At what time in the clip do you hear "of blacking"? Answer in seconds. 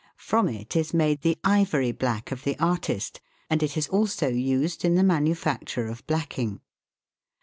5.87-6.59